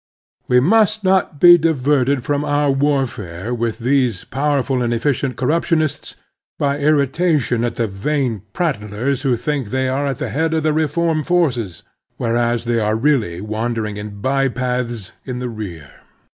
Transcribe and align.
We 0.47 0.59
must 0.59 1.03
not 1.03 1.39
be 1.39 1.59
diverted 1.59 2.23
from 2.23 2.43
our 2.43 2.71
warfare 2.71 3.53
with 3.53 3.77
these 3.77 4.23
powerful 4.23 4.81
and 4.81 4.91
efficient 4.91 5.35
corruptionists 5.35 6.15
by 6.57 6.79
irritation 6.79 7.63
at 7.63 7.75
the 7.75 7.85
vain 7.85 8.41
prattlers 8.51 9.21
who 9.21 9.35
think 9.37 9.67
they 9.67 9.87
are 9.87 10.07
at 10.07 10.17
the 10.17 10.29
head 10.29 10.55
of 10.55 10.65
Latitude 10.65 10.65
and 10.69 10.75
Longitude 10.77 10.89
59 10.89 11.07
the 11.07 11.13
reform 11.13 11.23
forces, 11.23 11.83
whereas 12.17 12.63
they 12.65 12.79
are 12.79 12.95
really 12.95 13.41
wander 13.41 13.85
ing 13.85 13.97
in 13.97 14.19
bypaths 14.23 15.11
in 15.23 15.37
the 15.37 15.49
rear. 15.49 15.91